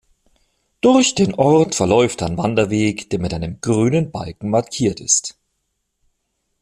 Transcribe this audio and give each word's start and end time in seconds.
Durch 0.81 1.13
den 1.13 1.35
Ort 1.35 1.75
verläuft 1.75 2.23
ein 2.23 2.35
Wanderweg, 2.35 3.11
der 3.11 3.19
mit 3.19 3.35
einem 3.35 3.61
grünen 3.61 4.09
Balken 4.09 4.49
markiert 4.49 4.99
ist. 4.99 5.37